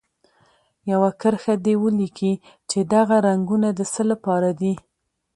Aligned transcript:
یوه 0.91 1.09
کرښه 1.21 1.55
دې 1.65 1.75
ولیکي 1.83 2.33
چې 2.69 2.79
دغه 2.93 3.15
رنګونه 3.27 3.69
د 3.73 3.79
څه 3.93 4.01
لپاره 4.11 4.49
دي. 4.59 4.73